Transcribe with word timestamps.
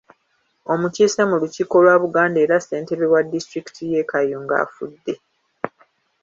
Omukiise 0.73 1.21
mu 1.29 1.35
lukiiko 1.41 1.75
lwa 1.83 1.95
Buganda 2.03 2.37
era 2.45 2.57
ssentebe 2.59 3.05
wa 3.13 3.21
disitulikiti 3.31 3.83
ye 3.93 4.01
Kayunga 4.09 4.55
afudde. 4.63 5.13